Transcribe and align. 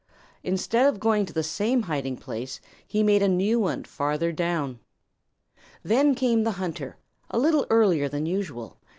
Instead 0.41 0.87
of 0.87 0.99
going 0.99 1.27
to 1.27 1.31
the 1.33 1.43
same 1.43 1.83
hiding 1.83 2.17
place 2.17 2.59
he 2.87 3.03
made 3.03 3.21
a 3.21 3.27
new 3.27 3.59
one 3.59 3.83
farther 3.83 4.31
down. 4.31 4.79
Then 5.83 6.15
came 6.15 6.41
the 6.43 6.53
hunter 6.57 6.97
a 7.29 7.37
little 7.37 7.67
earlier 7.69 8.09
than 8.09 8.25
usual. 8.25 8.77